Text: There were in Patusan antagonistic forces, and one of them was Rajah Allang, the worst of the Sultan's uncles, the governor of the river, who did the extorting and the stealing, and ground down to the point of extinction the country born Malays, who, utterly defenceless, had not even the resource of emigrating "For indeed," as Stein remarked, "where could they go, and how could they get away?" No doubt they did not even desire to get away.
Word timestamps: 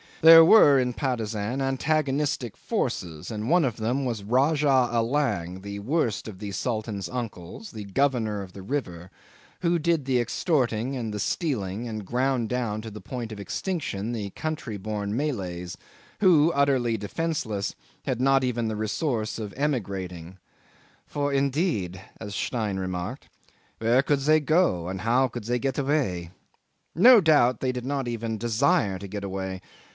There 0.23 0.45
were 0.45 0.79
in 0.79 0.93
Patusan 0.93 1.61
antagonistic 1.61 2.55
forces, 2.55 3.31
and 3.31 3.49
one 3.49 3.63
of 3.65 3.77
them 3.77 4.03
was 4.05 4.23
Rajah 4.23 4.89
Allang, 4.91 5.61
the 5.61 5.77
worst 5.79 6.27
of 6.27 6.37
the 6.37 6.51
Sultan's 6.51 7.09
uncles, 7.09 7.71
the 7.71 7.85
governor 7.85 8.41
of 8.41 8.53
the 8.53 8.61
river, 8.61 9.09
who 9.61 9.77
did 9.79 10.05
the 10.05 10.19
extorting 10.19 10.95
and 10.95 11.11
the 11.13 11.19
stealing, 11.19 11.87
and 11.87 12.05
ground 12.05 12.49
down 12.49 12.81
to 12.81 12.91
the 12.91 13.01
point 13.01 13.31
of 13.31 13.39
extinction 13.39 14.11
the 14.11 14.29
country 14.31 14.77
born 14.77 15.15
Malays, 15.15 15.75
who, 16.19 16.51
utterly 16.53 16.97
defenceless, 16.97 17.75
had 18.05 18.21
not 18.21 18.43
even 18.43 18.67
the 18.67 18.75
resource 18.75 19.37
of 19.39 19.53
emigrating 19.55 20.37
"For 21.05 21.31
indeed," 21.33 22.01
as 22.19 22.35
Stein 22.35 22.77
remarked, 22.77 23.27
"where 23.79 24.03
could 24.03 24.19
they 24.21 24.39
go, 24.39 24.87
and 24.87 25.01
how 25.01 25.27
could 25.27 25.43
they 25.45 25.59
get 25.59 25.79
away?" 25.79 26.31
No 26.95 27.21
doubt 27.21 27.59
they 27.59 27.71
did 27.71 27.85
not 27.85 28.07
even 28.07 28.39
desire 28.39 28.97
to 28.99 29.07
get 29.07 29.23
away. 29.23 29.61